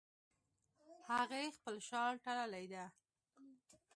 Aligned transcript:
هغې 1.11 1.43
خپل 1.57 1.75
شال 1.87 2.13
تړلی 2.25 2.65
ده 2.73 2.85